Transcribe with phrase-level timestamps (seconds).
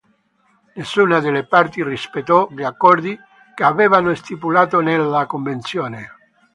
[0.73, 3.15] Nessuna delle parti rispettò gli accordi
[3.53, 6.09] che avevano stipulato nella convenzione.